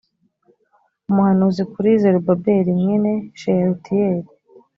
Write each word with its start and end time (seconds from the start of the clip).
umuhanuzi 1.09 1.63
kuri 1.73 1.89
zerubabeli 2.01 2.71
mwene 2.79 3.11
sheyalutiyeli 3.39 4.29